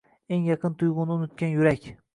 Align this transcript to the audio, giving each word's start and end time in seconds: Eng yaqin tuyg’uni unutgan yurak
Eng 0.35 0.47
yaqin 0.47 0.79
tuyg’uni 0.79 1.19
unutgan 1.19 1.57
yurak 1.59 1.91